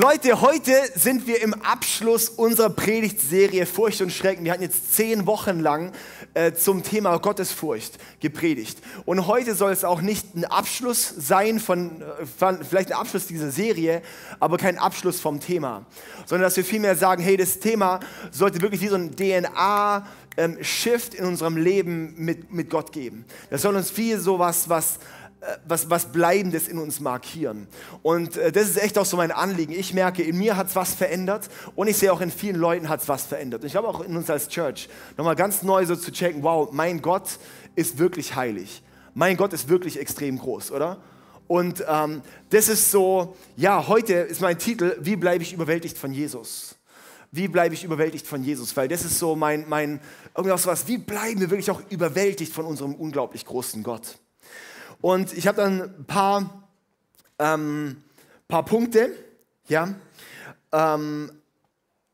[0.00, 4.44] Leute, heute sind wir im Abschluss unserer Predigtserie Furcht und Schrecken.
[4.44, 5.90] Wir hatten jetzt zehn Wochen lang
[6.34, 8.78] äh, zum Thema Gottesfurcht gepredigt.
[9.06, 13.26] Und heute soll es auch nicht ein Abschluss sein von, äh, von, vielleicht ein Abschluss
[13.26, 14.02] dieser Serie,
[14.38, 15.84] aber kein Abschluss vom Thema,
[16.26, 17.98] sondern dass wir vielmehr sagen, hey, das Thema
[18.30, 20.06] sollte wirklich wie so ein DNA
[20.36, 20.58] ähm,
[21.18, 23.24] in unserem Leben mit, mit Gott geben.
[23.50, 24.68] Das soll uns viel so was,
[25.66, 27.66] was was Bleibendes in uns markieren.
[28.02, 29.72] Und äh, das ist echt auch so mein Anliegen.
[29.72, 32.88] Ich merke, in mir hat es was verändert und ich sehe auch in vielen Leuten
[32.88, 33.62] hat es was verändert.
[33.62, 36.68] Und ich glaube auch in uns als Church nochmal ganz neu so zu checken, wow,
[36.72, 37.38] mein Gott
[37.74, 38.82] ist wirklich heilig.
[39.14, 40.98] Mein Gott ist wirklich extrem groß, oder?
[41.46, 46.12] Und ähm, das ist so, ja, heute ist mein Titel, wie bleibe ich überwältigt von
[46.12, 46.76] Jesus?
[47.30, 48.76] Wie bleibe ich überwältigt von Jesus?
[48.76, 50.00] Weil das ist so mein, mein
[50.36, 54.18] irgendwas was, wie bleiben wir wirklich auch überwältigt von unserem unglaublich großen Gott?
[55.00, 56.68] Und ich habe dann ein paar,
[57.38, 58.02] ähm,
[58.48, 59.12] paar Punkte.
[59.68, 59.94] Ja?
[60.72, 61.30] Ähm,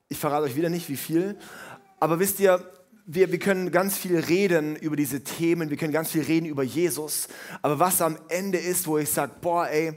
[0.09, 1.37] ich verrate euch wieder nicht, wie viel.
[2.01, 2.63] Aber wisst ihr,
[3.07, 6.63] wir, wir können ganz viel reden über diese Themen, wir können ganz viel reden über
[6.63, 7.29] Jesus.
[7.63, 9.95] Aber was am Ende ist, wo ich sage, boah, ey,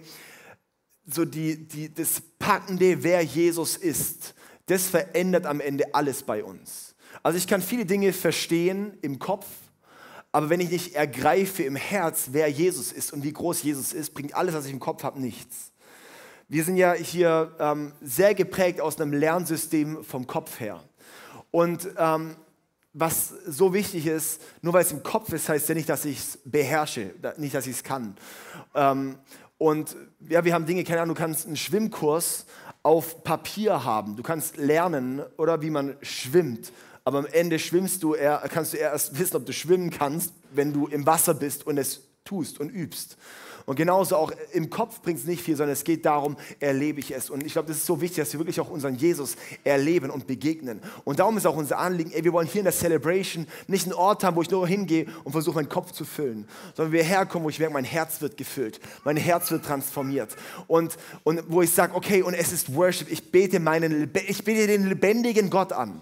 [1.05, 4.33] so die, die, das Packende, wer Jesus ist,
[4.65, 6.95] das verändert am Ende alles bei uns.
[7.23, 9.47] Also ich kann viele Dinge verstehen im Kopf,
[10.31, 14.13] aber wenn ich nicht ergreife im Herz, wer Jesus ist und wie groß Jesus ist,
[14.13, 15.71] bringt alles, was ich im Kopf habe, nichts.
[16.49, 20.81] Wir sind ja hier ähm, sehr geprägt aus einem Lernsystem vom Kopf her.
[21.51, 22.35] Und ähm,
[22.93, 26.19] was so wichtig ist, nur weil es im Kopf ist, heißt ja nicht, dass ich
[26.19, 28.15] es beherrsche, nicht, dass ich es kann.
[28.73, 29.17] Ähm,
[29.57, 29.95] und
[30.29, 32.45] ja, wir haben Dinge, keine Ahnung, du kannst einen Schwimmkurs
[32.83, 36.71] auf Papier haben, du kannst lernen oder wie man schwimmt
[37.07, 40.73] aber am Ende schwimmst du, eher, kannst du erst wissen, ob du schwimmen kannst, wenn
[40.73, 43.15] du im Wasser bist und es tust und übst.
[43.65, 47.15] Und genauso auch im Kopf bringt es nicht viel, sondern es geht darum, erlebe ich
[47.15, 47.29] es.
[47.29, 50.27] Und ich glaube, das ist so wichtig, dass wir wirklich auch unseren Jesus erleben und
[50.27, 50.81] begegnen.
[51.05, 53.93] Und darum ist auch unser Anliegen, ey, wir wollen hier in der Celebration nicht einen
[53.93, 56.45] Ort haben, wo ich nur hingehe und versuche, meinen Kopf zu füllen,
[56.75, 60.35] sondern wir herkommen, wo ich merke, mein Herz wird gefüllt, mein Herz wird transformiert.
[60.67, 64.67] Und, und wo ich sage, okay, und es ist Worship, ich bete, meinen, ich bete
[64.67, 66.01] den lebendigen Gott an.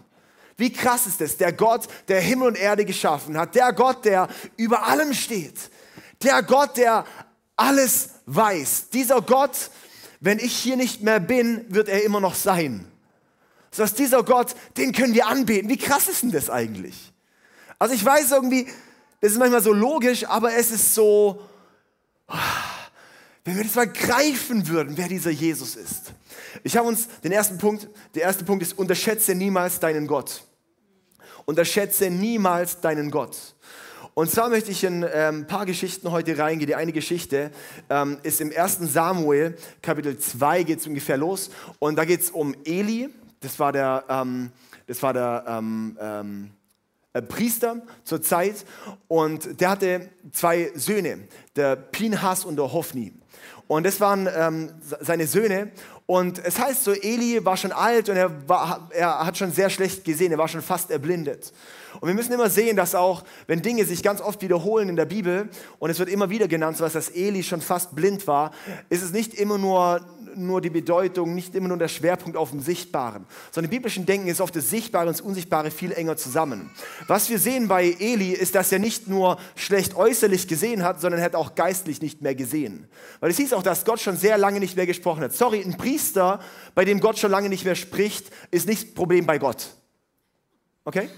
[0.57, 4.29] Wie krass ist es, der Gott, der Himmel und Erde geschaffen hat, der Gott, der
[4.55, 5.69] über allem steht,
[6.23, 7.05] der Gott, der
[7.55, 8.89] alles weiß.
[8.89, 9.69] Dieser Gott,
[10.19, 12.85] wenn ich hier nicht mehr bin, wird er immer noch sein.
[13.71, 15.69] So dass dieser Gott, den können wir anbeten.
[15.69, 17.11] Wie krass ist denn das eigentlich?
[17.77, 18.67] Also ich weiß irgendwie,
[19.19, 21.41] das ist manchmal so logisch, aber es ist so,
[23.43, 26.13] wenn wir das mal greifen würden, wer dieser Jesus ist.
[26.63, 30.43] Ich habe uns den ersten Punkt, der erste Punkt ist, unterschätze niemals deinen Gott.
[31.45, 33.55] Unterschätze niemals deinen Gott.
[34.13, 36.67] Und zwar möchte ich in ein ähm, paar Geschichten heute reingehen.
[36.67, 37.51] Die eine Geschichte
[37.89, 38.79] ähm, ist im 1.
[38.93, 41.49] Samuel, Kapitel 2 geht es ungefähr los.
[41.79, 43.09] Und da geht es um Eli,
[43.41, 44.51] das war der, ähm,
[44.87, 46.51] das war der ähm, ähm
[47.16, 48.66] äh, Priester zur Zeit.
[49.07, 53.13] Und der hatte zwei Söhne, der Pinhas und der Hophni.
[53.67, 55.72] Und das waren ähm, seine Söhne.
[56.07, 59.69] Und es heißt so, Eli war schon alt und er, war, er hat schon sehr
[59.69, 61.51] schlecht gesehen, er war schon fast erblindet.
[62.01, 65.06] Und wir müssen immer sehen, dass auch, wenn Dinge sich ganz oft wiederholen in der
[65.06, 68.51] Bibel und es wird immer wieder genannt, was dass Eli schon fast blind war,
[68.89, 70.01] ist es nicht immer nur
[70.38, 74.28] nur die Bedeutung, nicht immer nur der Schwerpunkt auf dem Sichtbaren, sondern im biblischen Denken
[74.28, 76.69] ist oft das Sichtbare und das Unsichtbare viel enger zusammen.
[77.07, 81.19] Was wir sehen bei Eli ist, dass er nicht nur schlecht äußerlich gesehen hat, sondern
[81.19, 82.88] er hat auch geistlich nicht mehr gesehen.
[83.19, 85.34] Weil es hieß auch, dass Gott schon sehr lange nicht mehr gesprochen hat.
[85.34, 86.39] Sorry, ein Priester,
[86.73, 89.75] bei dem Gott schon lange nicht mehr spricht, ist nicht das Problem bei Gott.
[90.84, 91.09] Okay?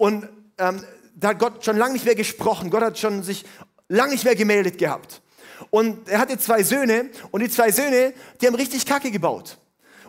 [0.00, 0.82] Und ähm,
[1.14, 2.70] da hat Gott schon lange nicht mehr gesprochen.
[2.70, 3.44] Gott hat schon sich
[3.86, 5.20] lange nicht mehr gemeldet gehabt.
[5.68, 9.58] Und er hatte zwei Söhne und die zwei Söhne, die haben richtig Kacke gebaut.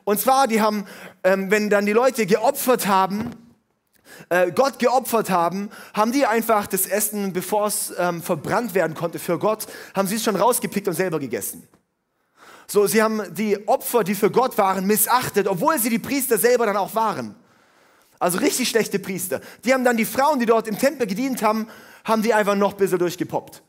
[0.06, 0.86] Und zwar, die haben,
[1.26, 3.32] ähm, wenn dann die Leute geopfert haben,
[4.30, 9.20] äh, Gott geopfert haben, haben die einfach das Essen, bevor es ähm, verbrannt werden konnte
[9.20, 11.68] für Gott, haben sie es schon rausgepickt und selber gegessen.
[12.66, 16.66] So, sie haben die Opfer, die für Gott waren, missachtet, obwohl sie die Priester selber
[16.66, 17.36] dann auch waren.
[18.22, 19.42] Also richtig schlechte Priester.
[19.66, 21.68] Die haben dann die Frauen, die dort im Tempel gedient haben,
[22.04, 23.64] haben die einfach noch ein bisschen durchgepoppt.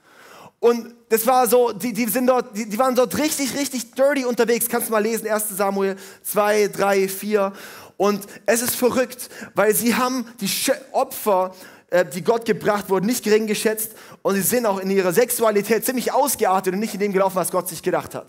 [0.61, 4.27] Und das war so, die, die, sind dort, die, die waren dort richtig, richtig dirty
[4.27, 4.69] unterwegs.
[4.69, 7.53] Kannst du mal lesen, 1 Samuel 2, 3, 4.
[7.97, 10.51] Und es ist verrückt, weil sie haben die
[10.93, 11.55] Opfer,
[11.89, 13.93] äh, die Gott gebracht wurden, nicht gering geschätzt.
[14.21, 17.51] Und sie sind auch in ihrer Sexualität ziemlich ausgeartet und nicht in dem gelaufen, was
[17.51, 18.27] Gott sich gedacht hat.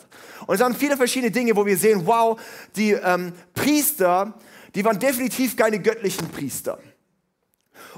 [0.48, 2.40] Und es waren viele verschiedene Dinge, wo wir sehen, wow,
[2.78, 4.34] die ähm, Priester,
[4.76, 6.80] die waren definitiv keine göttlichen Priester.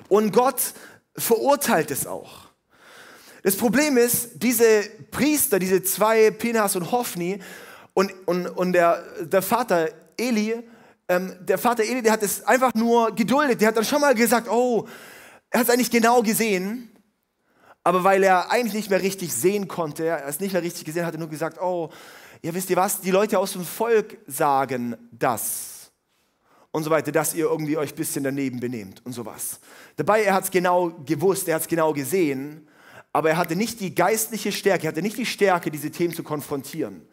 [0.09, 0.73] Und Gott
[1.17, 2.45] verurteilt es auch.
[3.43, 7.39] Das Problem ist, diese Priester, diese zwei, Pinas und Hophni,
[7.97, 10.61] Und, und, und der, der Vater Eli,
[11.07, 13.61] ähm, der Vater Eli, der hat es einfach nur geduldet.
[13.61, 14.85] Der hat dann schon mal gesagt, oh,
[15.49, 16.91] er hat es eigentlich genau gesehen.
[17.83, 21.05] Aber weil er eigentlich nicht mehr richtig sehen konnte, er es nicht mehr richtig gesehen
[21.05, 21.89] hat er nur gesagt, oh,
[22.41, 25.74] ja wisst ihr was, die Leute aus dem Volk sagen das
[26.75, 29.61] und so weiter, dass ihr irgendwie euch ein bisschen daneben benehmt und sowas.
[29.95, 32.67] Dabei, er hat es genau gewusst, er hat es genau gesehen,
[33.13, 36.21] aber er hatte nicht die geistliche Stärke, er hatte nicht die Stärke, diese Themen zu
[36.21, 37.07] konfrontieren.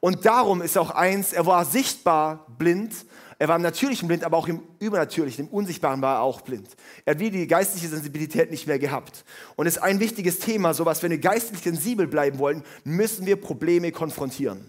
[0.00, 2.92] Und darum ist auch eins, er war sichtbar blind,
[3.38, 6.66] er war im Natürlichen blind, aber auch im Übernatürlichen, im Unsichtbaren war er auch blind.
[7.04, 9.24] Er hat wie die geistliche Sensibilität nicht mehr gehabt.
[9.54, 13.36] Und es ist ein wichtiges Thema, sowas, wenn wir geistlich sensibel bleiben wollen, müssen wir
[13.36, 14.68] Probleme konfrontieren.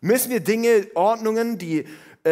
[0.00, 1.86] Müssen wir Dinge, Ordnungen, die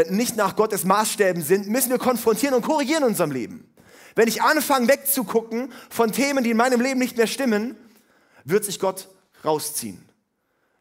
[0.08, 3.72] nicht nach Gottes Maßstäben sind, müssen wir konfrontieren und korrigieren in unserem Leben.
[4.14, 7.76] Wenn ich anfange wegzugucken von Themen, die in meinem Leben nicht mehr stimmen,
[8.44, 9.08] wird sich Gott
[9.44, 10.08] rausziehen.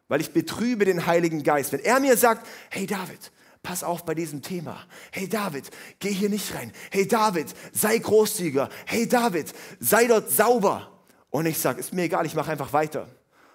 [0.07, 1.71] Weil ich betrübe den Heiligen Geist.
[1.71, 3.31] Wenn er mir sagt, hey David,
[3.63, 4.85] pass auf bei diesem Thema.
[5.11, 5.69] Hey David,
[5.99, 6.71] geh hier nicht rein.
[6.89, 8.69] Hey David, sei großzügiger.
[8.85, 10.91] Hey David, sei dort sauber.
[11.29, 13.07] Und ich sage, ist mir egal, ich mache einfach weiter.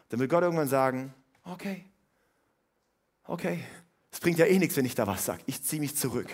[0.08, 1.12] Dann wird Gott irgendwann sagen,
[1.44, 1.84] okay,
[3.24, 3.62] okay,
[4.16, 5.42] es bringt ja eh nichts, wenn ich da was sage.
[5.44, 6.26] Ich ziehe mich zurück.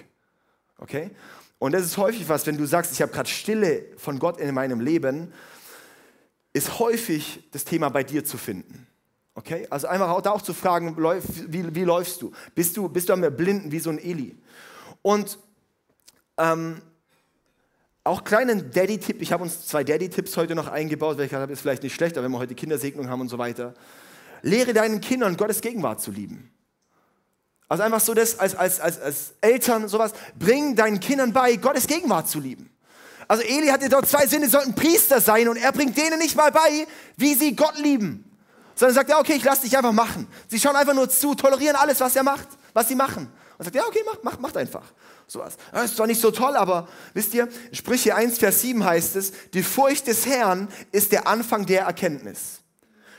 [0.78, 1.10] Okay?
[1.58, 4.54] Und das ist häufig was, wenn du sagst, ich habe gerade Stille von Gott in
[4.54, 5.32] meinem Leben,
[6.52, 8.86] ist häufig das Thema bei dir zu finden.
[9.34, 9.66] Okay?
[9.68, 12.30] Also einfach auch da auch zu fragen, wie, wie läufst du?
[12.54, 14.38] Bist du, bist du am Blinden wie so ein Eli?
[15.02, 15.40] Und
[16.38, 16.82] ähm,
[18.04, 21.62] auch kleinen Daddy-Tipp, ich habe uns zwei Daddy-Tipps heute noch eingebaut, weil ich habe, ist
[21.62, 23.74] vielleicht nicht schlecht, aber wenn wir heute Kindersegnung haben und so weiter.
[24.42, 26.52] Lehre deinen Kindern Gottes Gegenwart zu lieben.
[27.72, 31.86] Also einfach so das als, als, als, als Eltern sowas, bring deinen Kindern bei, Gottes
[31.86, 32.70] Gegenwart zu lieben.
[33.26, 36.52] Also Eli hatte dort zwei Sinne, sollten Priester sein und er bringt denen nicht mal
[36.52, 36.86] bei,
[37.16, 38.24] wie sie Gott lieben
[38.74, 40.26] sondern sagt, ja, okay, ich lasse dich einfach machen.
[40.48, 43.32] Sie schauen einfach nur zu, tolerieren alles, was er macht, was sie machen.
[43.58, 44.84] Und sagt, ja, okay, mach, mach, macht einfach.
[45.26, 45.56] Sowas.
[45.70, 49.32] Das ist zwar nicht so toll, aber wisst ihr, Sprüche 1, Vers 7 heißt es,
[49.54, 52.61] die Furcht des Herrn ist der Anfang der Erkenntnis.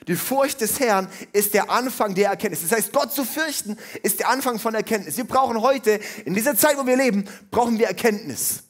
[0.08, 2.62] Die Furcht des Herrn ist der Anfang der Erkenntnis.
[2.62, 5.18] Das heißt, Gott zu fürchten ist der Anfang von Erkenntnis.
[5.18, 8.64] Wir brauchen heute, in dieser Zeit, wo wir leben, brauchen wir Erkenntnis.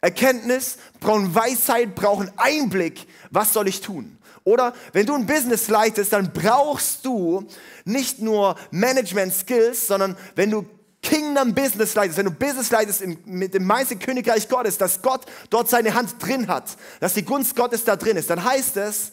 [0.00, 3.06] Erkenntnis, brauchen Weisheit, brauchen Einblick.
[3.30, 4.16] Was soll ich tun?
[4.44, 7.46] Oder wenn du ein Business leitest, dann brauchst du
[7.84, 10.66] nicht nur Management Skills, sondern wenn du
[11.02, 15.22] Kingdom Business leitest, wenn du Business leitest in, mit dem meisten Königreich Gottes, dass Gott
[15.50, 19.12] dort seine Hand drin hat, dass die Gunst Gottes da drin ist, dann heißt es,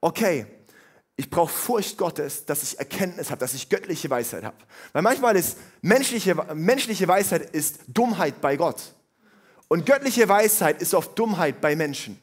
[0.00, 0.46] okay,
[1.16, 4.56] ich brauche Furcht Gottes, dass ich Erkenntnis habe, dass ich göttliche Weisheit habe.
[4.92, 8.94] Weil manchmal ist menschliche, menschliche Weisheit ist Dummheit bei Gott.
[9.68, 12.20] Und göttliche Weisheit ist oft Dummheit bei Menschen.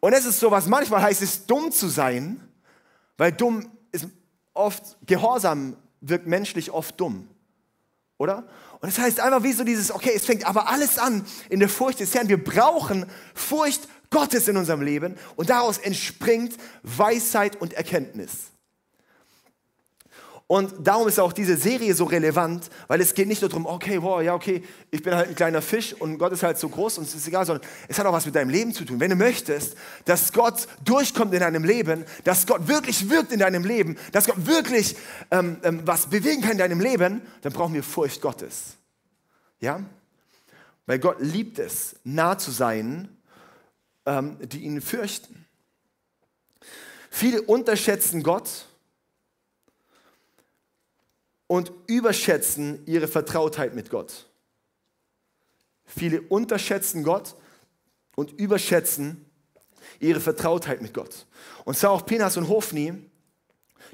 [0.00, 2.40] Und es ist so, was manchmal heißt es, dumm zu sein,
[3.18, 4.08] weil dumm ist
[4.54, 7.28] oft, Gehorsam wirkt menschlich oft dumm.
[8.18, 8.44] Oder?
[8.80, 11.68] Und das heißt einfach wie so dieses, okay, es fängt aber alles an in der
[11.68, 12.28] Furcht des Herrn.
[12.28, 18.50] Wir brauchen Furcht Gottes in unserem Leben und daraus entspringt Weisheit und Erkenntnis.
[20.48, 24.00] Und darum ist auch diese Serie so relevant, weil es geht nicht nur darum, okay,
[24.00, 24.62] wow, ja, okay,
[24.92, 27.26] ich bin halt ein kleiner Fisch und Gott ist halt so groß und es ist
[27.26, 29.00] egal, sondern es hat auch was mit deinem Leben zu tun.
[29.00, 29.74] Wenn du möchtest,
[30.04, 34.46] dass Gott durchkommt in deinem Leben, dass Gott wirklich wirkt in deinem Leben, dass Gott
[34.46, 34.96] wirklich
[35.32, 38.76] ähm, ähm, was bewegen kann in deinem Leben, dann brauchen wir Furcht Gottes.
[39.58, 39.80] Ja?
[40.86, 43.15] Weil Gott liebt es, nah zu sein,
[44.06, 45.44] ähm, die ihn fürchten.
[47.10, 48.66] Viele unterschätzen Gott
[51.46, 54.26] und überschätzen ihre Vertrautheit mit Gott.
[55.84, 57.36] Viele unterschätzen Gott
[58.16, 59.24] und überschätzen
[60.00, 61.26] ihre Vertrautheit mit Gott.
[61.64, 62.94] Und zwar auch Pinas und Hofni,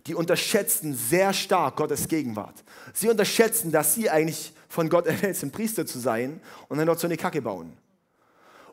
[0.07, 2.65] die unterschätzen sehr stark Gottes Gegenwart.
[2.95, 6.99] Sie unterschätzen, dass sie eigentlich von Gott erwählt sind, Priester zu sein und dann dort
[6.99, 7.77] so eine Kacke bauen.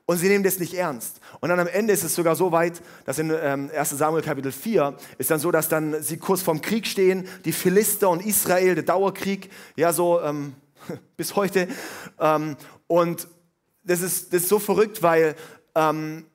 [0.09, 1.21] Und sie nehmen das nicht ernst.
[1.39, 4.51] Und dann am Ende ist es sogar so weit, dass in ähm, 1 Samuel Kapitel
[4.51, 8.73] 4 ist dann so, dass dann sie kurz vorm Krieg stehen, die Philister und Israel,
[8.73, 10.55] der Dauerkrieg, ja so ähm,
[11.15, 11.67] bis heute.
[12.19, 13.27] Ähm, und
[13.83, 15.35] das ist, das ist so verrückt, weil
[15.75, 16.25] ähm,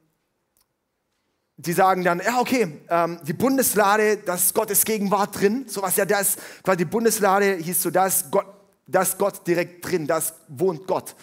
[1.57, 6.05] die sagen dann, ja okay, ähm, die Bundeslade, da ist Gottes Gegenwart drin, sowas, ja,
[6.05, 8.47] da ist quasi die Bundeslade, hieß so, da ist Gott,
[8.87, 11.17] da ist Gott direkt drin, da wohnt Gott.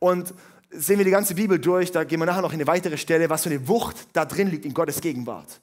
[0.00, 0.34] Und
[0.72, 3.28] sehen wir die ganze Bibel durch, da gehen wir nachher noch in eine weitere Stelle,
[3.30, 5.60] was für eine Wucht da drin liegt in Gottes Gegenwart.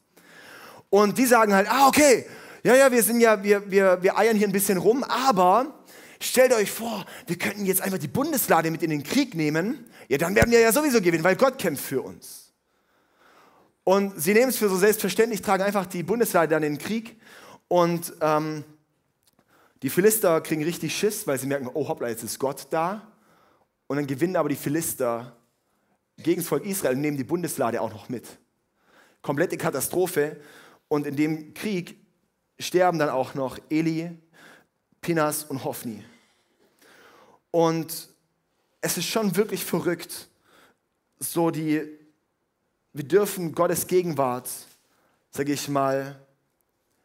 [0.90, 2.26] Und die sagen halt, ah, okay,
[2.64, 5.74] ja, ja, wir sind ja, wir, wir, wir eiern hier ein bisschen rum, aber
[6.20, 10.18] stellt euch vor, wir könnten jetzt einfach die Bundeslade mit in den Krieg nehmen, ja,
[10.18, 12.52] dann werden wir ja sowieso gewinnen, weil Gott kämpft für uns.
[13.84, 17.20] Und sie nehmen es für so selbstverständlich, tragen einfach die Bundeslade dann in den Krieg
[17.68, 18.64] und ähm,
[19.82, 23.09] Die Philister kriegen richtig Schiss, weil sie merken, oh hoppla, jetzt ist Gott da.
[23.90, 25.36] Und dann gewinnen aber die Philister
[26.18, 28.38] gegen das Volk Israel und nehmen die Bundeslade auch noch mit.
[29.24, 30.40] Komplette Katastrophe.
[30.88, 31.98] Und in dem Krieg
[32.60, 34.16] sterben dann auch noch Eli,
[35.02, 36.06] Pinas und Hophni.
[37.50, 38.10] Und
[38.80, 40.30] es ist schon wirklich verrückt,
[41.18, 41.82] so die,
[42.94, 44.52] wir dürfen Gottes Gegenwart,
[45.32, 46.24] sage ich mal,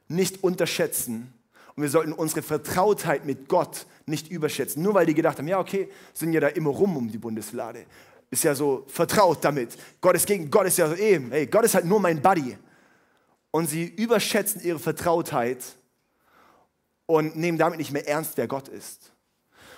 [0.09, 1.33] nicht unterschätzen.
[1.76, 4.83] Und wir sollten unsere Vertrautheit mit Gott nicht überschätzen.
[4.83, 7.87] Nur weil die gedacht haben, ja, okay, sind ja da immer rum um die Bundeslade.
[8.31, 9.77] Ist ja so vertraut damit.
[10.01, 12.57] Gott ist gegen, Gott ist ja so eben, hey, Gott ist halt nur mein Buddy.
[13.51, 15.63] Und sie überschätzen ihre Vertrautheit
[17.07, 19.13] und nehmen damit nicht mehr ernst, wer Gott ist.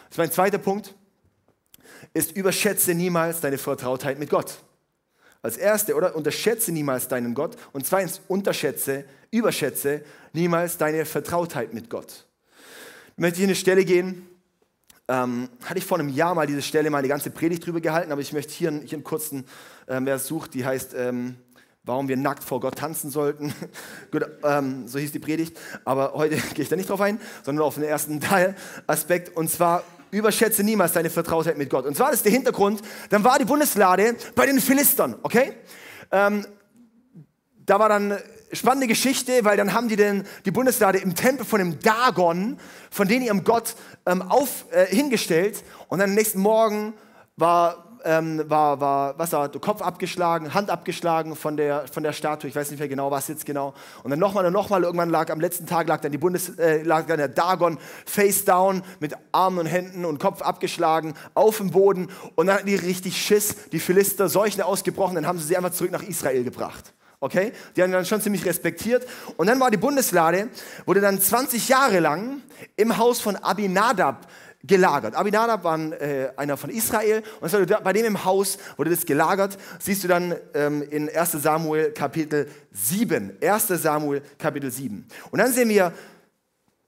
[0.04, 0.94] Das ist mein zweiter Punkt,
[2.14, 4.58] ist überschätze niemals deine Vertrautheit mit Gott.
[5.42, 6.16] Als erste, oder?
[6.16, 7.56] Unterschätze niemals deinen Gott.
[7.72, 10.02] Und zweitens, unterschätze, überschätze
[10.32, 12.25] niemals deine Vertrautheit mit Gott.
[13.18, 14.28] Ich möchte hier eine Stelle gehen.
[15.08, 18.12] Ähm, hatte ich vor einem Jahr mal diese Stelle mal eine ganze Predigt drüber gehalten,
[18.12, 19.46] aber ich möchte hier, hier einen kurzen,
[19.88, 21.36] ähm, wer es sucht, die heißt, ähm,
[21.82, 23.54] warum wir nackt vor Gott tanzen sollten.
[24.10, 25.56] Gut, ähm, so hieß die Predigt.
[25.86, 28.20] Aber heute gehe ich da nicht drauf ein, sondern auf den ersten
[28.86, 29.34] Teilaspekt.
[29.34, 31.86] Und zwar überschätze niemals deine Vertrautheit mit Gott.
[31.86, 35.54] Und zwar ist der Hintergrund, dann war die Bundeslade bei den Philistern, okay?
[36.10, 36.46] Ähm,
[37.64, 38.18] da war dann
[38.52, 42.58] spannende Geschichte, weil dann haben die den, die Bundeslade im Tempel von dem Dagon,
[42.90, 43.74] von denen ihrem Gott
[44.06, 45.62] ähm, auf, äh, hingestellt.
[45.88, 46.94] Und dann am nächsten Morgen
[47.36, 52.48] war ähm, war, war, was war, Kopf abgeschlagen, Hand abgeschlagen von der, von der Statue,
[52.48, 53.74] ich weiß nicht mehr genau, was jetzt genau.
[54.04, 56.82] Und dann nochmal und nochmal, irgendwann lag, am letzten Tag lag dann die Bundes, äh,
[56.82, 61.72] lag dann der Dagon face down mit Armen und Händen und Kopf abgeschlagen auf dem
[61.72, 62.08] Boden.
[62.36, 65.72] Und dann hatten die richtig Schiss, die Philister, Seuchen ausgebrochen, dann haben sie sie einfach
[65.72, 66.92] zurück nach Israel gebracht.
[67.20, 67.52] Okay?
[67.74, 69.06] Die haben dann schon ziemlich respektiert.
[69.36, 70.48] Und dann war die Bundeslade,
[70.84, 72.42] wurde dann 20 Jahre lang
[72.76, 74.26] im Haus von Abinadab
[74.66, 75.14] gelagert.
[75.14, 79.56] Abinadab war äh, einer von Israel und bei dem im Haus wurde das gelagert.
[79.78, 83.38] Siehst du dann ähm, in 1 Samuel Kapitel 7.
[83.40, 85.06] 1 Samuel Kapitel 7.
[85.30, 85.92] Und dann sehen wir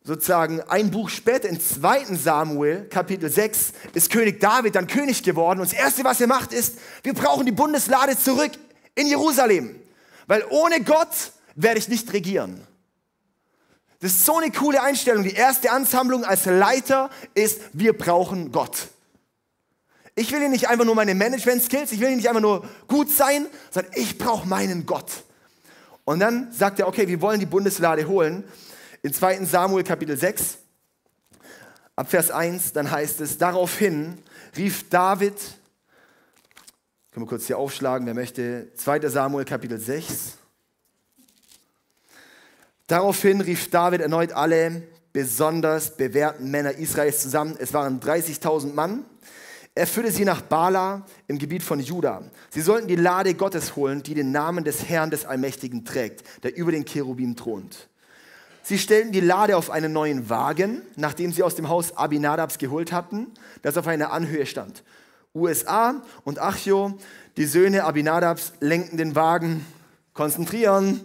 [0.03, 2.17] sozusagen ein Buch später, in 2.
[2.17, 5.61] Samuel Kapitel 6, ist König David dann König geworden.
[5.61, 8.53] Und das Erste, was er macht, ist, wir brauchen die Bundeslade zurück
[8.95, 9.77] in Jerusalem.
[10.29, 12.65] Weil ohne Gott werde ich nicht regieren.
[13.99, 15.25] Das ist so eine coole Einstellung.
[15.25, 18.89] Die erste Ansammlung als Leiter ist, wir brauchen Gott.
[20.15, 23.11] Ich will hier nicht einfach nur meine Management-Skills, ich will hier nicht einfach nur gut
[23.11, 25.11] sein, sondern ich brauche meinen Gott.
[26.05, 28.45] Und dann sagt er, okay, wir wollen die Bundeslade holen.
[29.03, 29.45] In 2.
[29.45, 30.59] Samuel Kapitel 6,
[31.97, 34.19] ab Vers 1, dann heißt es, daraufhin
[34.57, 35.35] rief David,
[37.19, 39.09] können wir kurz hier aufschlagen, wer möchte, 2.
[39.09, 40.39] Samuel Kapitel 6,
[42.87, 47.57] Daraufhin rief David erneut alle besonders bewährten Männer Israels zusammen.
[47.59, 49.05] Es waren 30.000 Mann.
[49.75, 52.23] Er führte sie nach Bala im Gebiet von Juda.
[52.51, 56.57] Sie sollten die Lade Gottes holen, die den Namen des Herrn des Allmächtigen trägt, der
[56.57, 57.89] über den Cherubim thront.
[58.63, 62.93] Sie stellten die Lade auf einen neuen Wagen, nachdem sie aus dem Haus Abinadabs geholt
[62.93, 63.27] hatten,
[63.63, 64.85] das auf einer Anhöhe stand.
[65.39, 66.99] USA und Achio,
[67.37, 69.65] die Söhne Abinadabs, lenkten den Wagen.
[70.13, 71.01] Konzentrieren.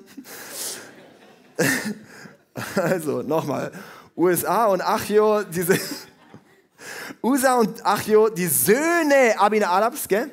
[2.75, 3.71] Also nochmal.
[4.15, 5.79] USA und Achio, diese
[7.23, 10.29] Usa und Achio, die Söhne Abinadabs, gell?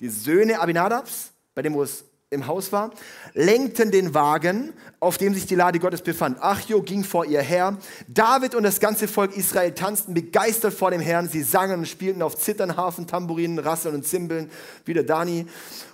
[0.00, 2.92] Die Söhne Abinadabs, bei dem wo es im Haus war,
[3.34, 6.40] lenkten den Wagen, auf dem sich die Lade Gottes befand.
[6.40, 7.76] Achio ging vor ihr her.
[8.06, 11.28] David und das ganze Volk Israel tanzten begeistert vor dem Herrn.
[11.28, 14.48] Sie sangen und spielten auf Zittern, Hafen, Tamburinen, Rasseln und Zimbeln.
[14.84, 15.46] Wieder Dani.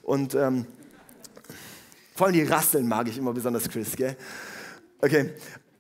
[0.02, 0.66] Und ähm,
[2.14, 3.96] vor allem die Rasseln mag ich immer besonders, Chris.
[3.96, 4.14] Gell?
[5.00, 5.30] Okay.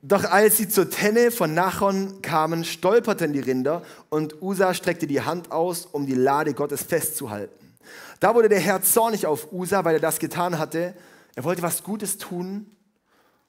[0.00, 5.20] Doch als sie zur Tenne von Nachon kamen, stolperten die Rinder und Usa streckte die
[5.20, 7.65] Hand aus, um die Lade Gottes festzuhalten.
[8.20, 10.94] Da wurde der Herr zornig auf Usa, weil er das getan hatte.
[11.34, 12.75] Er wollte was Gutes tun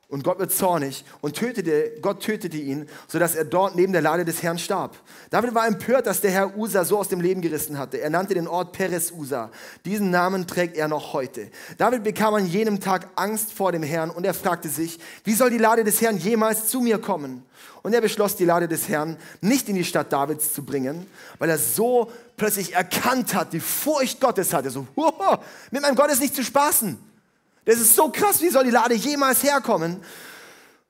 [0.09, 4.23] und Gott wird zornig und tötete, Gott tötete ihn, sodass er dort neben der Lade
[4.23, 4.95] des Herrn starb.
[5.31, 7.99] David war empört, dass der Herr Usa so aus dem Leben gerissen hatte.
[7.99, 9.51] Er nannte den Ort Peres Usa.
[9.83, 11.49] Diesen Namen trägt er noch heute.
[11.77, 15.49] David bekam an jenem Tag Angst vor dem Herrn und er fragte sich, wie soll
[15.49, 17.43] die Lade des Herrn jemals zu mir kommen?
[17.83, 21.05] Und er beschloss, die Lade des Herrn nicht in die Stadt Davids zu bringen,
[21.37, 24.69] weil er so plötzlich erkannt hat, die Furcht Gottes hatte.
[24.69, 24.87] So,
[25.71, 26.97] mit meinem Gott ist nicht zu spaßen.
[27.67, 30.01] Das ist so krass, wie soll die Lade jemals herkommen?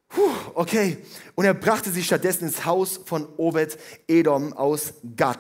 [0.10, 1.00] Puh, okay.
[1.34, 5.40] Und er brachte sie stattdessen ins Haus von Obed Edom aus Gad.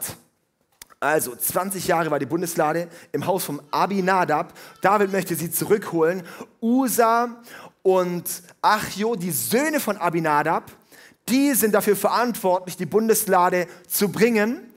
[0.99, 4.51] Also 20 Jahre war die Bundeslade im Haus von Abinadab.
[4.81, 6.23] David möchte sie zurückholen.
[6.59, 7.43] Usa
[7.83, 8.23] und
[8.63, 10.71] Achjo, die Söhne von Abinadab,
[11.29, 14.73] Die sind dafür verantwortlich, die Bundeslade zu bringen.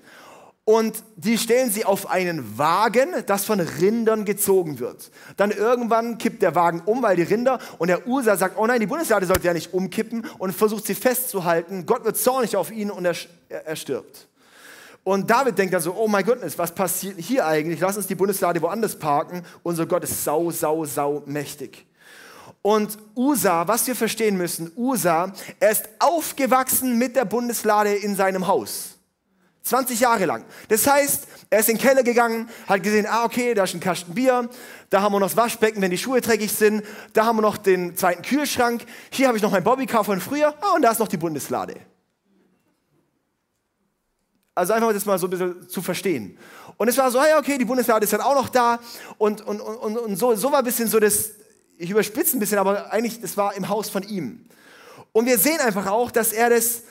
[0.71, 5.11] Und die stellen sie auf einen Wagen, das von Rindern gezogen wird.
[5.37, 8.79] Dann irgendwann kippt der Wagen um, weil die Rinder und der Usa sagt, oh nein,
[8.79, 11.87] die Bundeslade sollte ja nicht umkippen und versucht sie festzuhalten.
[11.87, 13.17] Gott wird zornig auf ihn und er,
[13.49, 14.29] er stirbt.
[15.03, 17.81] Und David denkt dann so, oh mein Gott, was passiert hier eigentlich?
[17.81, 19.43] Lass uns die Bundeslade woanders parken.
[19.65, 21.85] Unser Gott ist sau, sau, sau mächtig.
[22.63, 28.47] Und Usa, was wir verstehen müssen, Usa, er ist aufgewachsen mit der Bundeslade in seinem
[28.47, 28.90] Haus.
[29.63, 30.45] 20 Jahre lang.
[30.69, 33.81] Das heißt, er ist in den Keller gegangen, hat gesehen, ah, okay, da ist ein
[33.81, 34.49] Kasten Bier,
[34.89, 37.57] da haben wir noch das Waschbecken, wenn die Schuhe dreckig sind, da haben wir noch
[37.57, 40.99] den zweiten Kühlschrank, hier habe ich noch mein Bobbycar von früher, ah, und da ist
[40.99, 41.77] noch die Bundeslade.
[44.55, 46.37] Also einfach das mal so ein bisschen zu verstehen.
[46.77, 48.81] Und es war so, ja, okay, die Bundeslade ist dann auch noch da
[49.19, 51.31] und, und, und, und so, so war ein bisschen so das,
[51.77, 54.47] ich überspitze ein bisschen, aber eigentlich, das war im Haus von ihm.
[55.13, 56.83] Und wir sehen einfach auch, dass er das,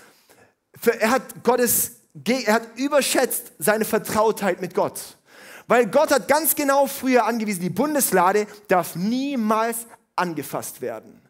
[1.00, 5.18] er hat Gottes er hat überschätzt seine Vertrautheit mit Gott.
[5.68, 9.86] Weil Gott hat ganz genau früher angewiesen, die Bundeslade darf niemals
[10.16, 11.22] angefasst werden.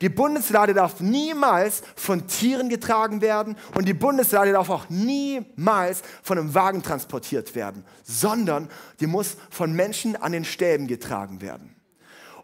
[0.00, 6.38] Die Bundeslade darf niemals von Tieren getragen werden und die Bundeslade darf auch niemals von
[6.38, 8.68] einem Wagen transportiert werden, sondern
[9.00, 11.74] die muss von Menschen an den Stäben getragen werden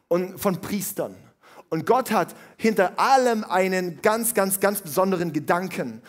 [0.08, 1.14] und von Priestern.
[1.68, 6.02] Und Gott hat hinter allem einen ganz, ganz, ganz besonderen Gedanken.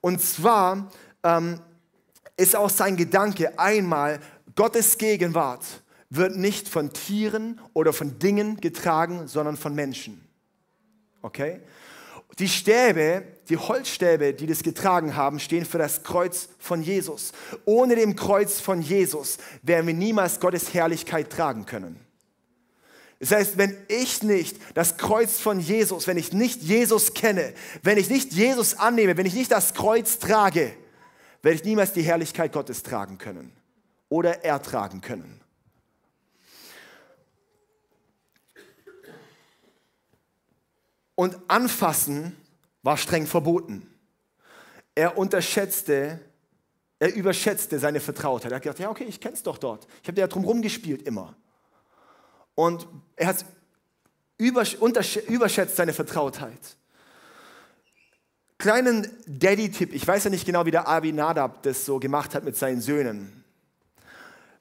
[0.00, 0.90] Und zwar
[1.22, 1.60] ähm,
[2.36, 4.20] ist auch sein Gedanke einmal,
[4.56, 5.64] Gottes Gegenwart
[6.08, 10.26] wird nicht von Tieren oder von Dingen getragen, sondern von Menschen.
[11.22, 11.60] Okay?
[12.38, 17.32] Die Stäbe, die Holzstäbe, die das getragen haben, stehen für das Kreuz von Jesus.
[17.64, 22.00] Ohne dem Kreuz von Jesus werden wir niemals Gottes Herrlichkeit tragen können.
[23.18, 27.98] Das heißt, wenn ich nicht das Kreuz von Jesus, wenn ich nicht Jesus kenne, wenn
[27.98, 30.72] ich nicht Jesus annehme, wenn ich nicht das Kreuz trage,
[31.42, 33.52] werde ich niemals die Herrlichkeit Gottes tragen können
[34.08, 35.40] oder ertragen können.
[41.14, 42.36] Und anfassen
[42.82, 43.86] war streng verboten.
[44.94, 46.18] Er unterschätzte,
[46.98, 48.52] er überschätzte seine Vertrautheit.
[48.52, 49.86] Er hat gedacht, ja okay, ich kenne es doch dort.
[50.02, 51.36] Ich habe ja drum gespielt immer.
[52.54, 53.44] Und er hat
[54.38, 56.76] überschätzt seine Vertrautheit.
[58.60, 62.44] Kleinen Daddy-Tipp, ich weiß ja nicht genau, wie der Abi Nadab das so gemacht hat
[62.44, 63.42] mit seinen Söhnen.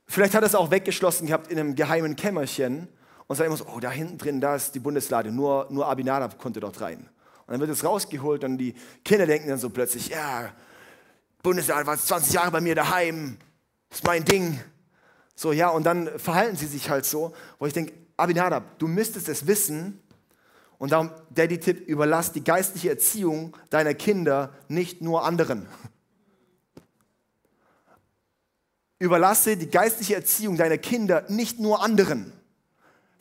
[0.08, 2.88] Vielleicht hat er es auch weggeschlossen gehabt in einem geheimen Kämmerchen
[3.28, 6.40] und sagt immer so, oh, da hinten drin, da ist die Bundeslade, nur, nur Abinadab
[6.40, 7.10] konnte dort rein.
[7.46, 10.50] Und dann wird es rausgeholt und die Kinder denken dann so plötzlich, ja,
[11.44, 13.38] Bundeslade war 20 Jahre bei mir daheim,
[13.90, 14.62] das ist mein Ding.
[15.36, 19.28] So, ja, und dann verhalten sie sich halt so, wo ich denke, Abinadab, du müsstest
[19.28, 20.00] es wissen,
[20.80, 25.68] und darum, Daddy-Tipp, überlass die geistliche Erziehung deiner Kinder nicht nur anderen.
[28.98, 32.34] Überlasse die geistliche Erziehung deiner Kinder nicht nur anderen.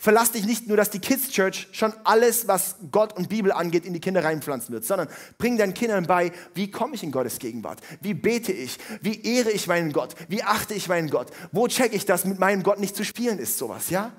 [0.01, 3.85] Verlass dich nicht nur, dass die Kids Church schon alles, was Gott und Bibel angeht,
[3.85, 7.41] in die Kinder reinpflanzen wird, sondern bring deinen Kindern bei, wie komme ich in Gottes
[7.41, 7.81] Gegenwart?
[8.01, 8.79] Wie bete ich?
[9.03, 10.15] Wie ehre ich meinen Gott?
[10.29, 11.33] Wie achte ich meinen Gott?
[11.51, 14.13] Wo checke ich, dass mit meinem Gott nicht zu spielen ist, sowas, ja?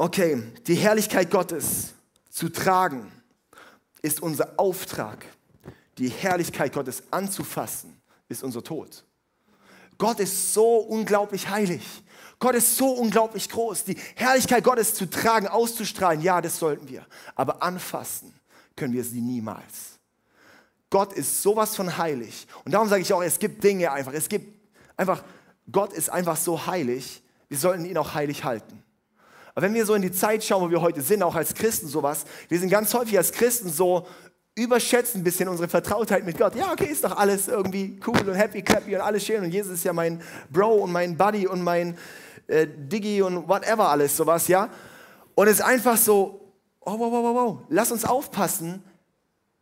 [0.00, 1.92] Okay, die Herrlichkeit Gottes
[2.30, 3.10] zu tragen
[4.00, 5.26] ist unser Auftrag.
[5.98, 9.04] Die Herrlichkeit Gottes anzufassen ist unser Tod.
[9.98, 11.82] Gott ist so unglaublich heilig.
[12.38, 13.82] Gott ist so unglaublich groß.
[13.86, 17.04] Die Herrlichkeit Gottes zu tragen, auszustrahlen, ja, das sollten wir.
[17.34, 18.32] Aber anfassen
[18.76, 19.98] können wir sie niemals.
[20.90, 22.46] Gott ist sowas von heilig.
[22.64, 24.12] Und darum sage ich auch, es gibt Dinge einfach.
[24.12, 24.56] Es gibt
[24.96, 25.24] einfach,
[25.72, 27.20] Gott ist einfach so heilig.
[27.48, 28.84] Wir sollten ihn auch heilig halten.
[29.58, 31.88] Aber wenn wir so in die Zeit schauen, wo wir heute sind, auch als Christen
[31.88, 34.06] sowas, wir sind ganz häufig als Christen so
[34.54, 36.54] überschätzen ein bisschen unsere Vertrautheit mit Gott.
[36.54, 39.72] Ja, okay, ist doch alles irgendwie cool und happy, clappy und alles schön und Jesus
[39.72, 41.98] ist ja mein Bro und mein Buddy und mein
[42.46, 44.70] äh, Diggy und whatever alles sowas, ja.
[45.34, 48.84] Und es ist einfach so, oh, wow, wow, wow, wow, lass uns aufpassen.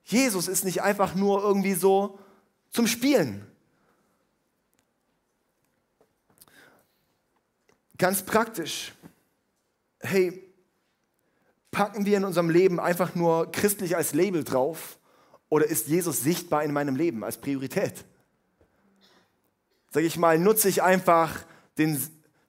[0.05, 2.19] Jesus ist nicht einfach nur irgendwie so
[2.69, 3.47] zum Spielen.
[7.97, 8.93] Ganz praktisch
[10.07, 10.43] hey,
[11.71, 14.99] packen wir in unserem Leben einfach nur christlich als Label drauf
[15.49, 18.05] oder ist Jesus sichtbar in meinem Leben als Priorität?
[19.91, 21.45] Sag ich mal, nutze ich einfach
[21.79, 22.01] den,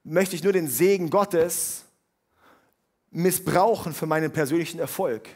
[0.03, 1.83] möchte ich nur den Segen Gottes
[3.11, 5.27] missbrauchen für meinen persönlichen Erfolg?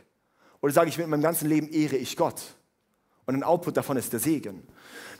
[0.61, 2.41] Oder sage ich, mit meinem ganzen Leben ehre ich Gott?
[3.25, 4.67] Und ein Output davon ist der Segen.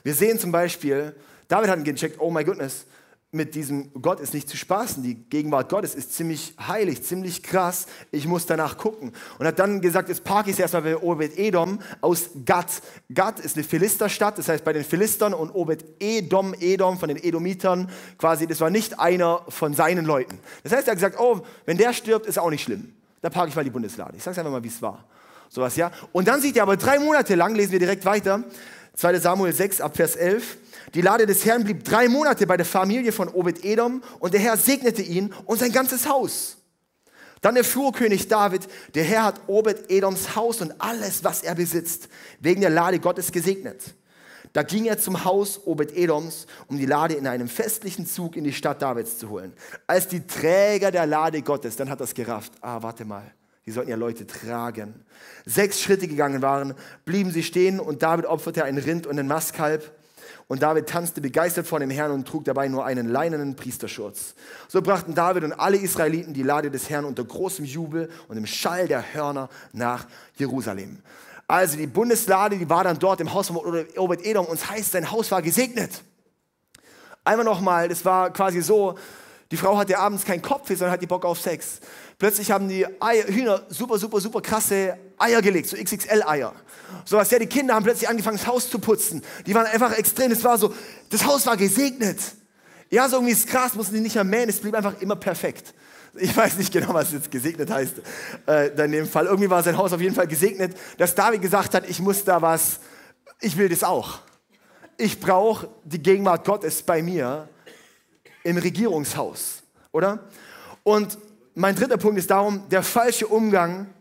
[0.02, 1.14] Wir sehen zum Beispiel,
[1.48, 2.86] David hat gecheckt, oh my goodness,
[3.34, 5.02] mit diesem Gott ist nicht zu spaßen.
[5.02, 7.86] Die Gegenwart Gottes ist ziemlich heilig, ziemlich krass.
[8.10, 9.12] Ich muss danach gucken.
[9.38, 12.66] Und hat dann gesagt, jetzt parke ich erstmal bei Obed Edom aus Gad.
[13.12, 17.90] Gad ist eine Philisterstadt, das heißt bei den Philistern und Obed Edom, von den Edomitern,
[18.18, 20.38] quasi, das war nicht einer von seinen Leuten.
[20.62, 22.92] Das heißt, er hat gesagt, oh, wenn der stirbt, ist auch nicht schlimm.
[23.22, 24.14] Da parke ich mal die Bundeslade.
[24.14, 25.04] Ich sage einfach mal, wie es war.
[25.48, 25.90] Sowas, ja.
[26.12, 28.44] Und dann sieht er aber drei Monate lang, lesen wir direkt weiter,
[28.94, 30.58] 2 Samuel 6 ab Vers 11,
[30.94, 34.56] die Lade des Herrn blieb drei Monate bei der Familie von Obed-Edom und der Herr
[34.56, 36.58] segnete ihn und sein ganzes Haus.
[37.40, 42.08] Dann erfuhr König David, der Herr hat Obed-Edoms Haus und alles, was er besitzt,
[42.40, 43.94] wegen der Lade Gottes gesegnet.
[44.52, 48.52] Da ging er zum Haus Obed-Edoms, um die Lade in einem festlichen Zug in die
[48.52, 49.54] Stadt Davids zu holen.
[49.86, 52.52] Als die Träger der Lade Gottes, dann hat das gerafft.
[52.60, 53.32] Ah, warte mal,
[53.64, 55.06] die sollten ja Leute tragen.
[55.46, 56.74] Sechs Schritte gegangen waren,
[57.04, 59.90] blieben sie stehen und David opferte ein Rind und ein Mastkalb.
[60.52, 64.34] Und David tanzte begeistert vor dem Herrn und trug dabei nur einen leinenen Priesterschurz.
[64.68, 68.44] So brachten David und alle Israeliten die Lade des Herrn unter großem Jubel und im
[68.44, 70.98] Schall der Hörner nach Jerusalem.
[71.46, 73.56] Also die Bundeslade, die war dann dort im Haus von
[73.96, 76.02] Obed-Edom und es heißt, sein Haus war gesegnet.
[77.24, 78.98] Einmal nochmal, das war quasi so,
[79.50, 81.80] die Frau hatte abends keinen Kopf, sondern hat die Bock auf Sex.
[82.18, 86.54] Plötzlich haben die Eier, Hühner super, super, super krasse Eier gelegt, so XXL-Eier.
[87.04, 89.22] So was, ja, die Kinder haben plötzlich angefangen, das Haus zu putzen.
[89.46, 90.74] Die waren einfach extrem, es war so,
[91.10, 92.18] das Haus war gesegnet.
[92.90, 95.74] Ja, so irgendwie ist krass, mussten die nicht mehr mähen, es blieb einfach immer perfekt.
[96.14, 97.94] Ich weiß nicht genau, was jetzt gesegnet heißt
[98.46, 99.26] äh, in dem Fall.
[99.26, 102.42] Irgendwie war sein Haus auf jeden Fall gesegnet, dass David gesagt hat, ich muss da
[102.42, 102.80] was,
[103.40, 104.18] ich will das auch.
[104.98, 107.48] Ich brauche die Gegenwart Gottes bei mir
[108.44, 110.28] im Regierungshaus, oder?
[110.84, 111.16] Und
[111.54, 113.92] mein dritter Punkt ist darum, der falsche Umgang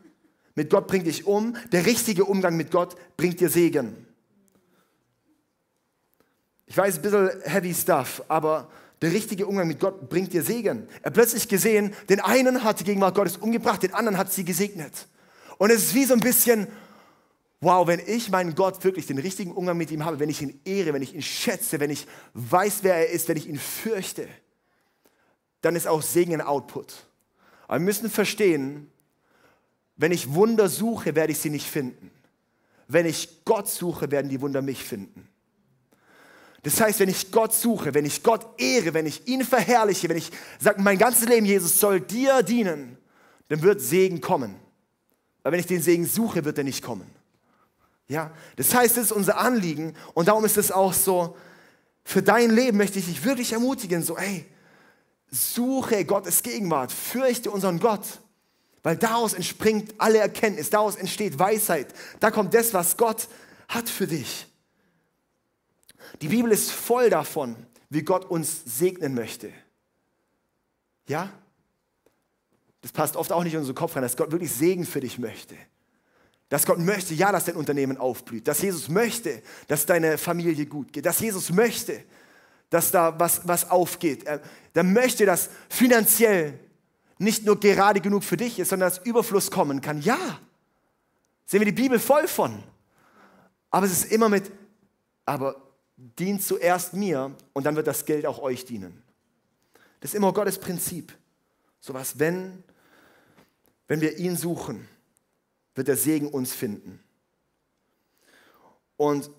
[0.56, 4.06] mit Gott bringt dich um, der richtige Umgang mit Gott bringt dir Segen.
[6.66, 8.70] Ich weiß, ein bisschen heavy stuff, aber
[9.02, 10.88] der richtige Umgang mit Gott bringt dir Segen.
[11.02, 14.46] Er hat plötzlich gesehen, den einen hat die Gegenwart Gottes umgebracht, den anderen hat sie
[14.46, 15.08] gesegnet.
[15.58, 16.68] Und es ist wie so ein bisschen,
[17.60, 20.60] wow, wenn ich meinen Gott wirklich den richtigen Umgang mit ihm habe, wenn ich ihn
[20.64, 24.28] ehre, wenn ich ihn schätze, wenn ich weiß, wer er ist, wenn ich ihn fürchte,
[25.62, 27.08] dann ist auch Segen ein Output.
[27.72, 28.92] Aber wir müssen verstehen,
[29.96, 32.12] wenn ich Wunder suche, werde ich sie nicht finden.
[32.90, 35.30] Wenn ich Gott suche, werden die Wunder mich finden.
[36.64, 40.18] Das heißt, wenn ich Gott suche, wenn ich Gott ehre, wenn ich ihn verherrliche, wenn
[40.18, 42.98] ich sage, mein ganzes Leben, Jesus, soll dir dienen,
[43.48, 44.56] dann wird Segen kommen.
[45.42, 47.10] Weil wenn ich den Segen suche, wird er nicht kommen.
[48.10, 51.38] Ja, das heißt, es ist unser Anliegen und darum ist es auch so,
[52.04, 54.46] für dein Leben möchte ich dich wirklich ermutigen, so, ey,
[55.32, 58.06] suche Gottes Gegenwart, fürchte unseren Gott,
[58.84, 63.28] weil daraus entspringt alle Erkenntnis, daraus entsteht Weisheit, da kommt das, was Gott
[63.70, 64.46] hat für dich.
[66.22, 67.56] Die Bibel ist voll davon,
[67.90, 69.52] wie Gott uns segnen möchte.
[71.08, 71.32] Ja?
[72.82, 75.20] Das passt oft auch nicht in unseren Kopf rein, dass Gott wirklich Segen für dich
[75.20, 75.56] möchte.
[76.50, 78.48] Dass Gott möchte, ja, dass dein Unternehmen aufblüht.
[78.48, 81.06] Dass Jesus möchte, dass deine Familie gut geht.
[81.06, 82.04] Dass Jesus möchte,
[82.72, 84.24] dass da was, was aufgeht.
[84.24, 84.42] Er,
[84.74, 86.58] er möchte, dass finanziell
[87.20, 90.02] nicht nur gerade genug für dich ist, sondern dass Überfluss kommen kann.
[90.02, 90.40] Ja,
[91.46, 92.64] sehen wir die Bibel voll von.
[93.70, 94.52] Aber es ist immer mit,
[95.26, 95.56] aber
[95.98, 99.04] dient zuerst mir und dann wird das Geld auch euch dienen.
[100.00, 101.16] Das ist immer Gottes Prinzip.
[101.82, 102.64] So was, wenn,
[103.88, 104.88] wenn wir ihn suchen,
[105.76, 107.00] wird der Segen uns finden.
[108.96, 109.30] Und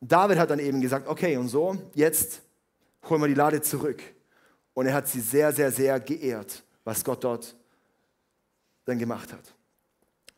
[0.00, 2.42] David hat dann eben gesagt, okay, und so, jetzt
[3.08, 4.02] holen wir die Lade zurück.
[4.74, 7.56] Und er hat sie sehr, sehr, sehr geehrt, was Gott dort
[8.84, 9.54] dann gemacht hat.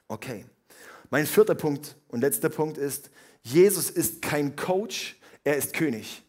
[0.09, 0.45] Okay.
[1.11, 3.11] Mein vierter Punkt und letzter Punkt ist,
[3.43, 6.23] Jesus ist kein Coach, er ist König.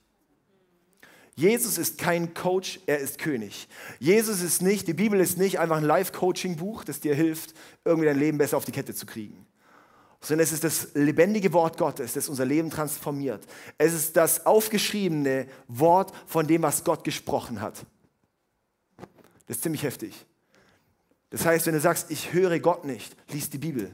[1.35, 3.67] Jesus ist kein Coach, er ist König.
[3.99, 7.53] Jesus ist nicht, die Bibel ist nicht einfach ein Life-Coaching-Buch, das dir hilft,
[7.85, 9.45] irgendwie dein Leben besser auf die Kette zu kriegen.
[10.23, 13.45] Sondern es ist das lebendige Wort Gottes, das unser Leben transformiert.
[13.77, 17.85] Es ist das aufgeschriebene Wort von dem, was Gott gesprochen hat.
[19.45, 20.25] Das ist ziemlich heftig.
[21.29, 23.91] Das heißt, wenn du sagst, ich höre Gott nicht, liest die Bibel.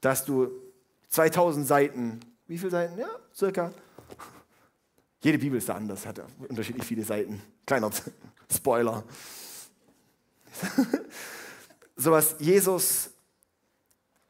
[0.00, 0.50] Dass du
[1.08, 2.98] 2000 Seiten, wie viele Seiten?
[2.98, 3.72] Ja, circa
[5.22, 7.40] jede Bibel ist da anders, hat unterschiedlich viele Seiten.
[7.64, 7.90] Kleiner
[8.52, 9.04] Spoiler.
[11.96, 13.10] Sowas, Jesus,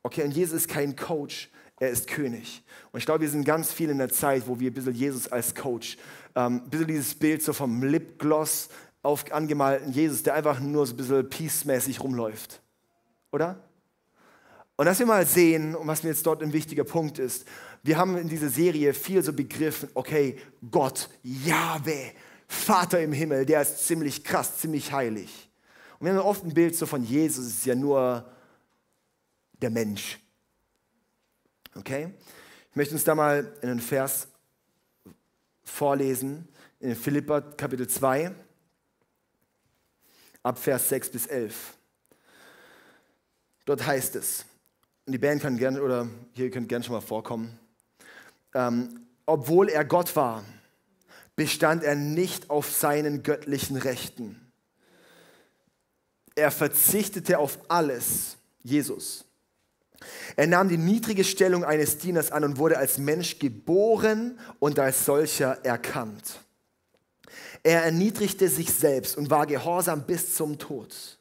[0.03, 2.63] okay, und Jesus ist kein Coach, er ist König.
[2.93, 5.27] Und ich glaube, wir sind ganz viel in der Zeit, wo wir ein bisschen Jesus
[5.29, 5.97] als Coach,
[6.37, 8.69] ähm, ein bisschen dieses Bild so vom Lipgloss
[9.03, 12.61] auf angemalten Jesus, der einfach nur so ein bisschen peacemäßig rumläuft.
[13.33, 13.59] Oder?
[14.77, 17.47] Und dass wir mal sehen, und was mir jetzt dort ein wichtiger Punkt ist,
[17.83, 20.39] wir haben in dieser Serie viel so begriffen, okay,
[20.71, 22.13] Gott, Jahwe,
[22.47, 25.51] Vater im Himmel, der ist ziemlich krass, ziemlich heilig.
[25.99, 28.25] Und wir haben oft ein Bild so von Jesus, ist ja nur
[29.63, 30.19] der Mensch.
[31.75, 32.13] Okay?
[32.71, 34.29] Ich möchte uns da mal einen Vers
[35.65, 36.49] vorlesen,
[36.81, 38.35] in Philippa Kapitel 2,
[40.43, 41.77] ab Vers 6 bis 11.
[43.65, 44.45] Dort heißt es,
[45.07, 47.59] und die Band kann gerne, oder hier könnt gerne schon mal vorkommen,
[48.55, 50.45] ähm, obwohl er Gott war,
[51.37, 54.53] bestand er nicht auf seinen göttlichen Rechten.
[56.35, 59.25] Er verzichtete auf alles, Jesus.
[60.37, 65.05] Er nahm die niedrige Stellung eines Dieners an und wurde als Mensch geboren und als
[65.05, 66.41] solcher erkannt.
[67.63, 71.19] Er erniedrigte sich selbst und war gehorsam bis zum Tod,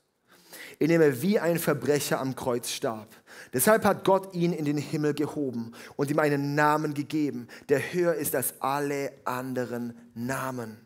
[0.79, 3.09] indem er wie ein Verbrecher am Kreuz starb.
[3.53, 8.15] Deshalb hat Gott ihn in den Himmel gehoben und ihm einen Namen gegeben, der höher
[8.15, 10.77] ist als alle anderen Namen.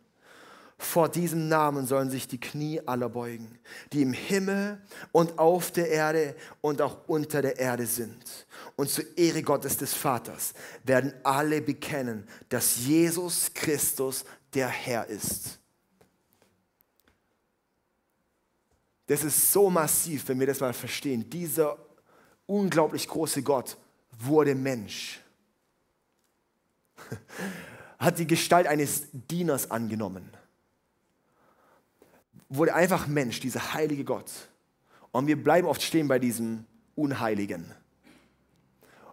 [0.78, 3.60] Vor diesem Namen sollen sich die Knie aller beugen,
[3.94, 4.82] die im Himmel
[5.14, 8.46] und auf der Erde und auch unter der Erde sind.
[8.76, 15.60] Und zur Ehre Gottes des Vaters werden alle bekennen, dass Jesus Christus der Herr ist.
[19.08, 21.30] Das ist so massiv, wenn wir das mal verstehen.
[21.30, 21.78] Dieser
[22.48, 23.78] unglaublich große Gott
[24.20, 25.22] wurde Mensch.
[28.00, 30.30] Hat die Gestalt eines Dieners angenommen.
[32.56, 34.32] Wurde einfach Mensch, dieser heilige Gott.
[35.12, 36.66] Und wir bleiben oft stehen bei diesem
[36.96, 37.72] Unheiligen.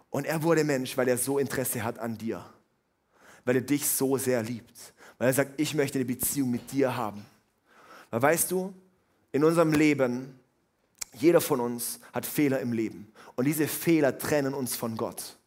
[0.09, 2.45] Und er wurde Mensch, weil er so Interesse hat an dir.
[3.45, 4.93] Weil er dich so sehr liebt.
[5.17, 7.25] Weil er sagt, ich möchte eine Beziehung mit dir haben.
[8.11, 8.73] Weil weißt du,
[9.31, 10.39] in unserem Leben,
[11.13, 13.11] jeder von uns hat Fehler im Leben.
[13.35, 15.37] Und diese Fehler trennen uns von Gott.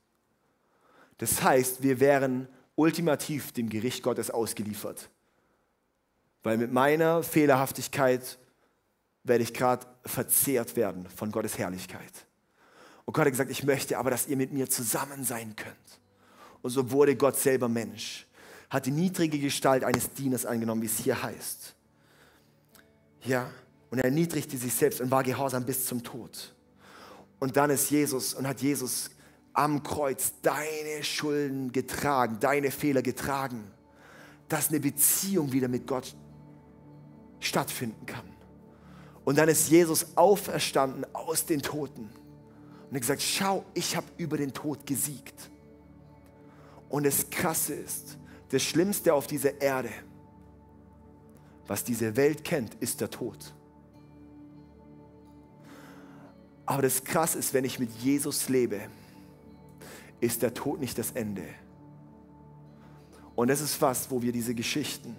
[1.18, 5.08] Das heißt, wir wären ultimativ dem Gericht Gottes ausgeliefert.
[6.46, 8.38] Weil mit meiner Fehlerhaftigkeit
[9.24, 12.12] werde ich gerade verzehrt werden von Gottes Herrlichkeit.
[13.04, 15.74] Und Gott hat gesagt, ich möchte aber, dass ihr mit mir zusammen sein könnt.
[16.62, 18.28] Und so wurde Gott selber Mensch,
[18.70, 21.74] hat die niedrige Gestalt eines Dieners angenommen, wie es hier heißt.
[23.22, 23.50] Ja,
[23.90, 26.54] und er erniedrigte sich selbst und war gehorsam bis zum Tod.
[27.40, 29.10] Und dann ist Jesus und hat Jesus
[29.52, 33.64] am Kreuz deine Schulden getragen, deine Fehler getragen,
[34.48, 36.14] dass eine Beziehung wieder mit Gott
[37.40, 38.24] stattfinden kann.
[39.24, 42.08] Und dann ist Jesus auferstanden aus den Toten
[42.88, 45.50] und hat gesagt, schau, ich habe über den Tod gesiegt.
[46.88, 48.18] Und das Krasse ist,
[48.50, 49.90] das Schlimmste auf dieser Erde,
[51.66, 53.52] was diese Welt kennt, ist der Tod.
[56.64, 58.80] Aber das Krass ist, wenn ich mit Jesus lebe,
[60.20, 61.44] ist der Tod nicht das Ende.
[63.34, 65.16] Und das ist was, wo wir diese Geschichten,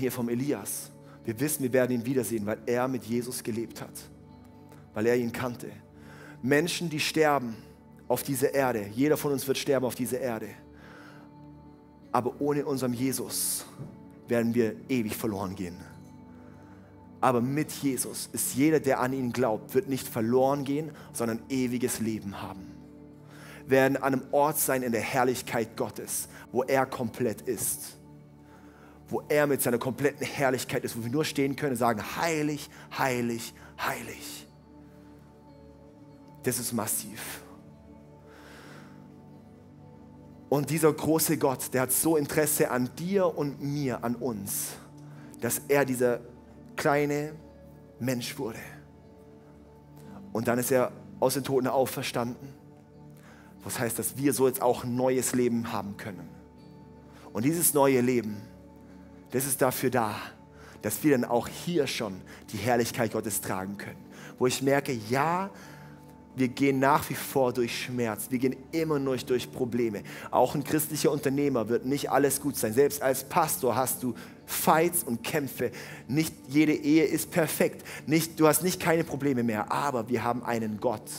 [0.00, 0.90] hier vom Elias,
[1.24, 3.92] wir wissen, wir werden ihn wiedersehen, weil er mit Jesus gelebt hat,
[4.94, 5.70] weil er ihn kannte.
[6.42, 7.54] Menschen, die sterben
[8.08, 10.48] auf dieser Erde, jeder von uns wird sterben auf dieser Erde,
[12.10, 13.64] aber ohne unserem Jesus
[14.26, 15.76] werden wir ewig verloren gehen.
[17.20, 22.00] Aber mit Jesus ist jeder, der an ihn glaubt, wird nicht verloren gehen, sondern ewiges
[22.00, 22.66] Leben haben.
[23.66, 27.99] Werden an einem Ort sein in der Herrlichkeit Gottes, wo er komplett ist.
[29.10, 32.70] Wo er mit seiner kompletten Herrlichkeit ist, wo wir nur stehen können und sagen, heilig,
[32.96, 34.46] heilig, heilig.
[36.44, 37.42] Das ist massiv.
[40.48, 44.70] Und dieser große Gott, der hat so Interesse an dir und mir, an uns,
[45.40, 46.20] dass er dieser
[46.76, 47.34] kleine
[48.00, 48.58] Mensch wurde.
[50.32, 52.48] Und dann ist er aus den Toten auferstanden.
[53.62, 56.28] Was heißt, dass wir so jetzt auch ein neues Leben haben können.
[57.32, 58.40] Und dieses neue Leben,
[59.30, 60.16] das ist dafür da,
[60.82, 62.20] dass wir dann auch hier schon
[62.52, 63.98] die Herrlichkeit Gottes tragen können.
[64.38, 65.50] Wo ich merke, ja,
[66.36, 68.28] wir gehen nach wie vor durch Schmerz.
[68.30, 70.02] Wir gehen immer nur durch Probleme.
[70.30, 72.72] Auch ein christlicher Unternehmer wird nicht alles gut sein.
[72.72, 74.14] Selbst als Pastor hast du
[74.46, 75.70] Fights und Kämpfe.
[76.08, 77.86] Nicht jede Ehe ist perfekt.
[78.06, 79.70] Nicht, du hast nicht keine Probleme mehr.
[79.70, 81.10] Aber wir haben einen Gott,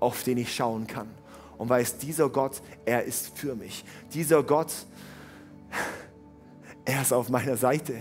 [0.00, 1.08] auf den ich schauen kann.
[1.56, 3.84] Und weiß, dieser Gott, er ist für mich.
[4.12, 4.72] Dieser Gott,
[6.86, 7.94] er ist auf meiner Seite.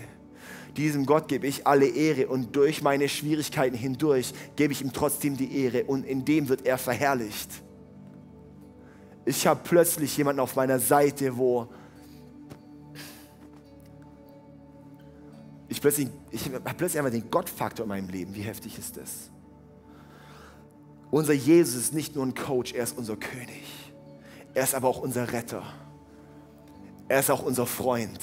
[0.78, 5.36] Diesem Gott gebe ich alle Ehre und durch meine Schwierigkeiten hindurch gebe ich ihm trotzdem
[5.36, 7.50] die Ehre und in dem wird er verherrlicht.
[9.26, 11.68] Ich habe plötzlich jemanden auf meiner Seite, wo
[15.68, 18.36] ich plötzlich, ich habe plötzlich einfach den Gottfaktor in meinem Leben.
[18.36, 19.32] Wie heftig ist das?
[21.10, 23.94] Unser Jesus ist nicht nur ein Coach, er ist unser König.
[24.54, 25.64] Er ist aber auch unser Retter.
[27.08, 28.20] Er ist auch unser Freund.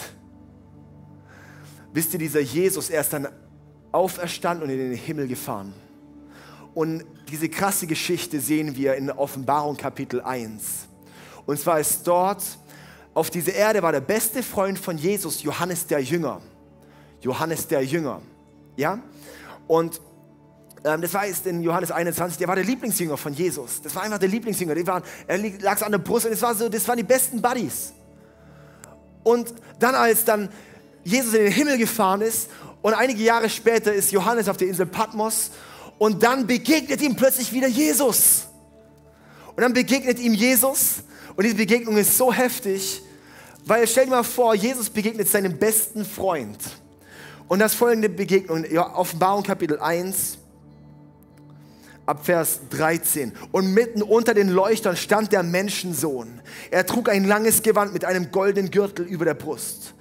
[1.93, 3.29] Wisst ihr, dieser Jesus, er ist dann
[3.93, 5.75] auferstanden und in den Himmel gefahren.
[6.75, 10.89] Und diese krasse Geschichte sehen wir in Offenbarung Kapitel 1.
[11.45, 12.43] Und zwar ist dort,
[13.15, 16.41] auf dieser Erde war der beste Freund von Jesus, Johannes der Jünger.
[17.21, 18.23] Johannes der Jünger.
[18.77, 18.99] Ja?
[19.69, 20.01] Und
[20.85, 23.83] ähm, das war jetzt in Johannes 21, der war der Lieblingsjünger von Jesus.
[23.83, 24.75] Das war einfach der Lieblingsjünger.
[24.75, 27.41] Die waren, er lag an der Brust und das, war so, das waren die besten
[27.41, 27.93] Buddies.
[29.23, 30.49] Und dann, als dann
[31.05, 32.49] Jesus in den Himmel gefahren ist
[32.81, 35.51] und einige Jahre später ist Johannes auf der Insel Patmos
[35.99, 38.47] und dann begegnet ihm plötzlich wieder Jesus.
[39.55, 41.03] Und dann begegnet ihm Jesus
[41.37, 43.03] und diese Begegnung ist so heftig,
[43.65, 46.59] weil stell dir mal vor, Jesus begegnet seinem besten Freund.
[47.49, 50.39] Und das folgende Begegnung, Offenbarung Kapitel 1,
[52.07, 53.33] ab Vers 13.
[53.53, 56.41] Und mitten unter den Leuchtern stand der Menschensohn.
[56.71, 59.95] Er trug ein langes Gewand mit einem goldenen Gürtel über der Brust.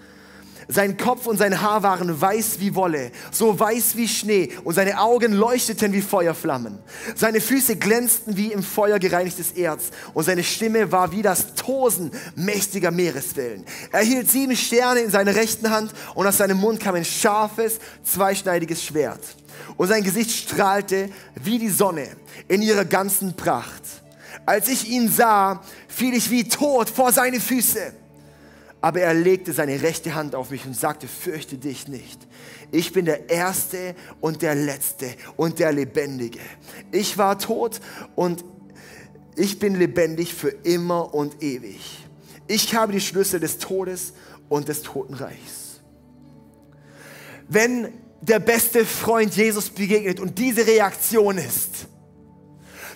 [0.71, 5.01] Sein Kopf und sein Haar waren weiß wie Wolle, so weiß wie Schnee, und seine
[5.01, 6.79] Augen leuchteten wie Feuerflammen.
[7.13, 12.11] Seine Füße glänzten wie im Feuer gereinigtes Erz, und seine Stimme war wie das Tosen
[12.37, 13.65] mächtiger Meereswellen.
[13.91, 17.79] Er hielt sieben Sterne in seiner rechten Hand, und aus seinem Mund kam ein scharfes,
[18.05, 19.19] zweischneidiges Schwert.
[19.75, 22.07] Und sein Gesicht strahlte wie die Sonne
[22.47, 23.83] in ihrer ganzen Pracht.
[24.45, 28.00] Als ich ihn sah, fiel ich wie tot vor seine Füße.
[28.81, 32.27] Aber er legte seine rechte Hand auf mich und sagte, fürchte dich nicht.
[32.71, 36.39] Ich bin der Erste und der Letzte und der Lebendige.
[36.91, 37.79] Ich war tot
[38.15, 38.43] und
[39.35, 41.99] ich bin lebendig für immer und ewig.
[42.47, 44.13] Ich habe die Schlüssel des Todes
[44.49, 45.81] und des Totenreichs.
[47.47, 51.87] Wenn der beste Freund Jesus begegnet und diese Reaktion ist,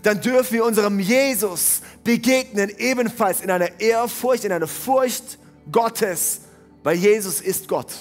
[0.03, 5.39] dann dürfen wir unserem Jesus begegnen, ebenfalls in einer Ehrfurcht, in einer Furcht
[5.71, 6.41] Gottes,
[6.83, 7.91] weil Jesus ist Gott.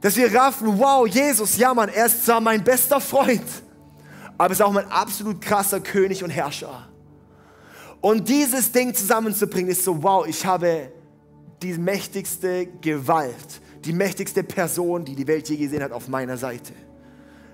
[0.00, 3.42] Dass wir raffen, wow, Jesus, ja Mann, er ist zwar mein bester Freund,
[4.36, 6.88] aber ist auch mein absolut krasser König und Herrscher.
[8.00, 10.92] Und dieses Ding zusammenzubringen, ist so, wow, ich habe
[11.62, 16.72] die mächtigste Gewalt, die mächtigste Person, die die Welt je gesehen hat, auf meiner Seite.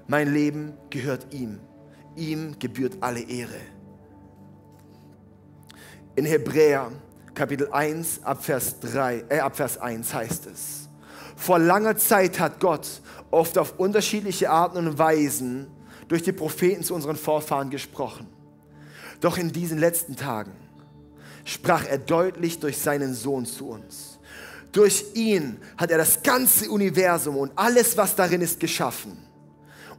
[0.07, 1.61] Mein Leben gehört ihm.
[2.17, 3.61] Ihm gebührt alle Ehre.
[6.15, 6.93] In Hebräer
[7.35, 10.89] Kapitel 1, Abvers, 3, äh, Abvers 1 heißt es.
[11.37, 12.87] Vor langer Zeit hat Gott
[13.31, 15.67] oft auf unterschiedliche Arten und Weisen
[16.07, 18.29] durch die Propheten zu unseren Vorfahren gesprochen.
[19.21, 20.53] Doch in diesen letzten Tagen
[21.45, 24.21] sprach er deutlich durch seinen Sohn zu uns.
[24.71, 29.19] Durch ihn hat er das ganze Universum und alles, was darin ist, geschaffen.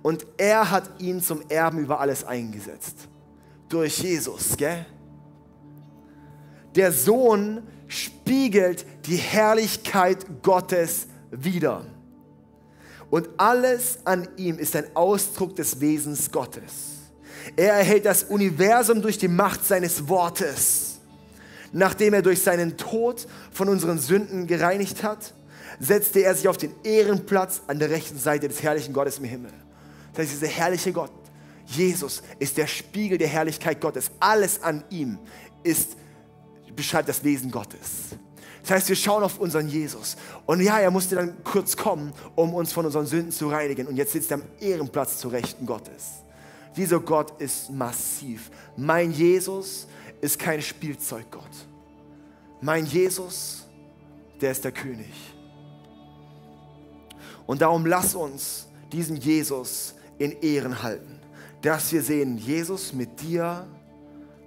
[0.01, 2.95] Und er hat ihn zum Erben über alles eingesetzt.
[3.67, 4.85] Durch Jesus, gell?
[6.75, 11.85] Der Sohn spiegelt die Herrlichkeit Gottes wider.
[13.09, 16.95] Und alles an ihm ist ein Ausdruck des Wesens Gottes.
[17.55, 20.99] Er erhält das Universum durch die Macht seines Wortes.
[21.71, 25.33] Nachdem er durch seinen Tod von unseren Sünden gereinigt hat,
[25.79, 29.51] setzte er sich auf den Ehrenplatz an der rechten Seite des herrlichen Gottes im Himmel.
[30.13, 31.11] Das heißt, dieser herrliche Gott,
[31.67, 34.11] Jesus, ist der Spiegel der Herrlichkeit Gottes.
[34.19, 35.19] Alles an ihm
[35.63, 35.97] ist
[36.75, 38.17] beschreibt das Wesen Gottes.
[38.61, 40.17] Das heißt, wir schauen auf unseren Jesus.
[40.47, 43.85] Und ja, er musste dann kurz kommen, um uns von unseren Sünden zu reinigen.
[43.85, 46.23] Und jetzt sitzt er am Ehrenplatz zu Rechten Gottes.
[46.75, 48.49] Dieser Gott ist massiv.
[48.75, 49.87] Mein Jesus
[50.19, 51.43] ist kein Spielzeuggott.
[52.59, 53.67] Mein Jesus,
[54.41, 55.13] der ist der König.
[57.45, 61.19] Und darum lass uns diesen Jesus in Ehren halten.
[61.61, 63.67] Dass wir sehen, Jesus mit dir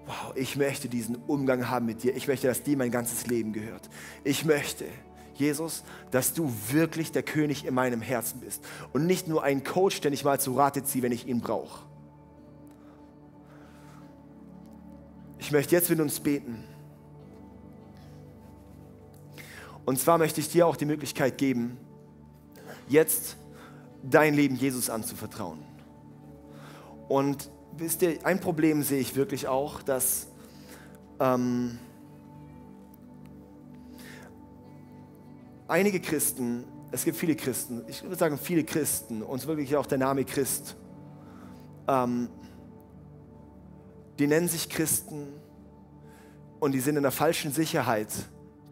[0.09, 2.16] wow, ich möchte diesen Umgang haben mit dir.
[2.16, 3.90] Ich möchte, dass dir mein ganzes Leben gehört.
[4.25, 4.87] Ich möchte,
[5.35, 10.01] Jesus, dass du wirklich der König in meinem Herzen bist und nicht nur ein Coach,
[10.01, 11.87] den ich mal zu Rate ziehe, wenn ich ihn brauche.
[15.38, 16.64] Ich möchte jetzt mit uns beten.
[19.85, 21.76] Und zwar möchte ich dir auch die Möglichkeit geben,
[22.89, 23.37] jetzt
[24.03, 25.61] dein Leben Jesus anzuvertrauen.
[27.09, 30.29] Und wisst ihr, ein Problem sehe ich wirklich auch, dass
[31.21, 31.79] ähm,
[35.66, 39.99] einige Christen, es gibt viele Christen, ich würde sagen viele Christen, uns wirklich auch der
[39.99, 40.77] Name Christ,
[41.87, 42.29] ähm,
[44.19, 45.29] die nennen sich Christen
[46.61, 48.09] und die sind in der falschen Sicherheit,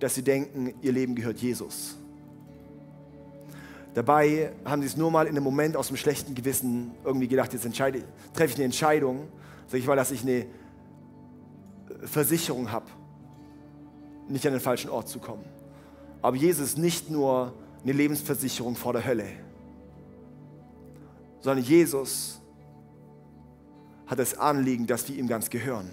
[0.01, 1.97] dass sie denken, ihr Leben gehört Jesus.
[3.97, 7.55] Dabei haben sie es nur mal in einem Moment aus dem schlechten Gewissen irgendwie gedacht,
[7.55, 9.27] jetzt treffe ich eine Entscheidung,
[9.69, 10.45] sage ich mal, dass ich eine
[12.03, 12.85] Versicherung habe,
[14.29, 15.47] nicht an den falschen Ort zu kommen.
[16.21, 19.29] Aber Jesus ist nicht nur eine Lebensversicherung vor der Hölle,
[21.41, 22.43] sondern Jesus
[24.07, 25.91] hat das Anliegen, dass wir ihm ganz gehören.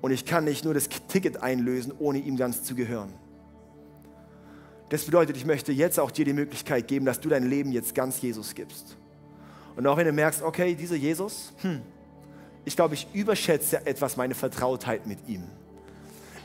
[0.00, 3.12] Und ich kann nicht nur das Ticket einlösen, ohne ihm ganz zu gehören.
[4.88, 7.94] Das bedeutet, ich möchte jetzt auch dir die Möglichkeit geben, dass du dein Leben jetzt
[7.94, 8.96] ganz Jesus gibst.
[9.76, 11.82] Und auch wenn du merkst, okay, dieser Jesus, hm,
[12.64, 15.44] ich glaube, ich überschätze etwas meine Vertrautheit mit ihm.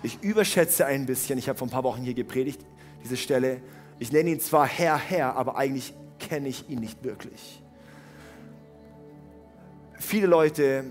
[0.04, 2.60] Ich überschätze ein bisschen, ich habe vor ein paar Wochen hier gepredigt,
[3.04, 3.62] diese Stelle,
[4.00, 7.62] ich nenne ihn zwar Herr, Herr, aber eigentlich kenne ich ihn nicht wirklich.
[10.00, 10.84] Viele Leute,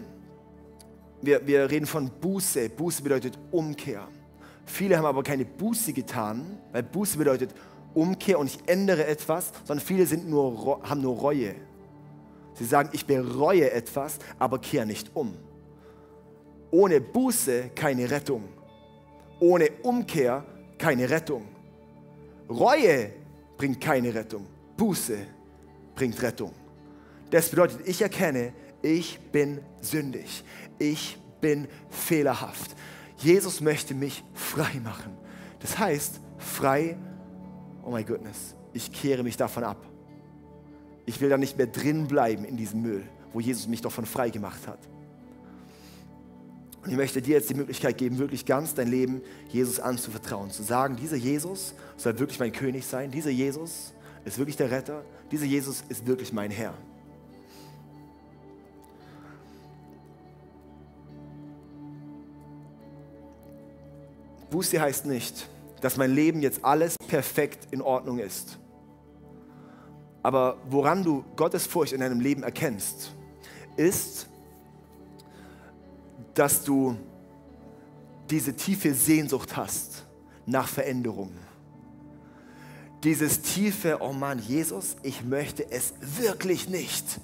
[1.20, 2.70] wir, wir reden von Buße.
[2.70, 4.08] Buße bedeutet Umkehr.
[4.64, 7.54] Viele haben aber keine Buße getan, weil Buße bedeutet
[7.94, 11.54] Umkehr und ich ändere etwas, sondern viele sind nur, haben nur Reue.
[12.54, 15.34] Sie sagen, ich bereue etwas, aber kehre nicht um.
[16.70, 18.44] Ohne Buße keine Rettung.
[19.40, 20.44] Ohne Umkehr
[20.78, 21.46] keine Rettung.
[22.48, 23.12] Reue
[23.56, 24.46] bringt keine Rettung.
[24.76, 25.18] Buße
[25.94, 26.52] bringt Rettung.
[27.30, 28.52] Das bedeutet, ich erkenne,
[28.82, 30.44] ich bin sündig.
[30.78, 32.74] Ich bin fehlerhaft.
[33.22, 35.16] Jesus möchte mich frei machen.
[35.60, 36.96] Das heißt, frei,
[37.82, 39.86] oh my goodness, ich kehre mich davon ab.
[41.06, 44.30] Ich will da nicht mehr drin bleiben in diesem Müll, wo Jesus mich davon frei
[44.30, 44.78] gemacht hat.
[46.84, 50.50] Und ich möchte dir jetzt die Möglichkeit geben, wirklich ganz dein Leben Jesus anzuvertrauen.
[50.50, 53.12] Zu sagen, dieser Jesus soll wirklich mein König sein.
[53.12, 53.94] Dieser Jesus
[54.24, 55.04] ist wirklich der Retter.
[55.30, 56.74] Dieser Jesus ist wirklich mein Herr.
[64.52, 65.48] Buße heißt nicht,
[65.80, 68.58] dass mein Leben jetzt alles perfekt in Ordnung ist.
[70.22, 73.12] Aber woran du Gottes Furcht in deinem Leben erkennst,
[73.76, 74.28] ist,
[76.34, 76.96] dass du
[78.30, 80.06] diese tiefe Sehnsucht hast
[80.46, 81.32] nach Veränderung.
[83.02, 87.20] Dieses tiefe, oh Mann, Jesus, ich möchte es wirklich nicht.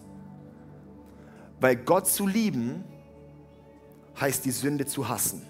[1.61, 2.85] Weil Gott zu lieben
[4.21, 5.48] heißt die Sünde zu hassen.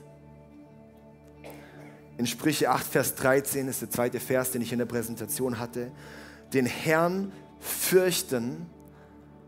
[2.19, 5.93] In Sprüche 8, Vers 13 ist der zweite Vers, den ich in der Präsentation hatte.
[6.53, 8.67] Den Herrn fürchten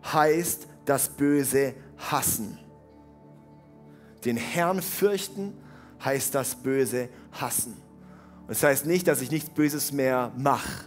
[0.04, 2.58] heißt das Böse hassen.
[4.24, 5.54] Den Herrn fürchten
[6.04, 7.72] heißt das Böse hassen.
[8.42, 10.84] Und das heißt nicht, dass ich nichts Böses mehr mache,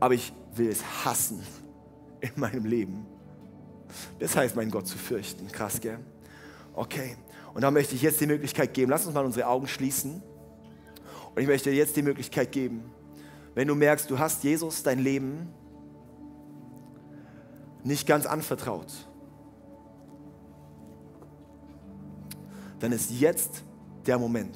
[0.00, 1.42] aber ich will es hassen
[2.20, 3.06] in meinem Leben.
[4.18, 5.50] Das heißt, meinen Gott zu fürchten.
[5.50, 5.98] Krass, gell?
[6.74, 7.16] Okay.
[7.54, 10.22] Und da möchte ich jetzt die Möglichkeit geben, lass uns mal unsere Augen schließen.
[11.40, 12.84] Und ich möchte dir jetzt die Möglichkeit geben,
[13.54, 15.48] wenn du merkst, du hast Jesus dein Leben
[17.82, 18.92] nicht ganz anvertraut,
[22.78, 23.64] dann ist jetzt
[24.06, 24.54] der Moment.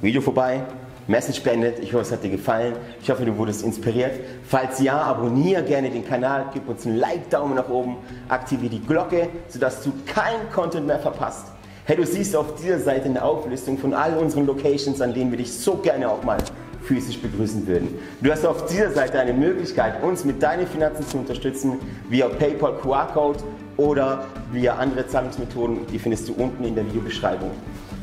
[0.00, 0.64] Video vorbei,
[1.08, 1.80] Message beendet.
[1.80, 2.76] Ich hoffe, es hat dir gefallen.
[3.02, 4.20] Ich hoffe, du wurdest inspiriert.
[4.44, 7.96] Falls ja, abonniere gerne den Kanal, gib uns einen Like, Daumen nach oben,
[8.28, 11.48] aktiviere die Glocke, sodass du kein Content mehr verpasst.
[11.86, 15.36] Hey, du siehst auf dieser Seite eine Auflistung von all unseren Locations, an denen wir
[15.36, 16.38] dich so gerne auch mal
[16.80, 17.98] physisch begrüßen würden.
[18.22, 21.78] Du hast auf dieser Seite eine Möglichkeit, uns mit deinen Finanzen zu unterstützen,
[22.08, 23.40] via PayPal QR-Code
[23.76, 25.86] oder via andere Zahlungsmethoden.
[25.92, 27.50] Die findest du unten in der Videobeschreibung.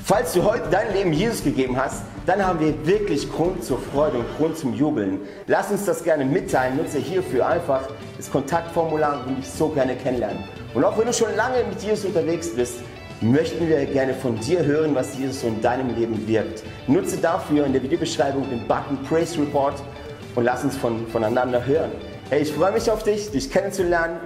[0.04, 4.20] Falls du heute dein Leben Jesus gegeben hast, dann haben wir wirklich Grund zur Freude
[4.20, 5.22] und Grund zum Jubeln.
[5.48, 6.78] Lass uns das gerne mitteilen.
[6.78, 10.44] Nutze hierfür einfach das Kontaktformular und dich so gerne kennenlernen.
[10.76, 12.76] Und auch wenn du schon lange mit Jesus unterwegs bist,
[13.22, 16.64] möchten wir gerne von dir hören, was Jesus so in deinem Leben wirkt.
[16.88, 19.76] Nutze dafür in der Videobeschreibung den Button Praise Report
[20.36, 21.92] und lass uns von, voneinander hören.
[22.30, 24.18] Hey, ich freue mich auf dich, dich kennenzulernen.